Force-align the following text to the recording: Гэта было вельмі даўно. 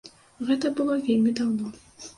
Гэта 0.47 0.71
было 0.81 0.97
вельмі 1.07 1.37
даўно. 1.43 1.73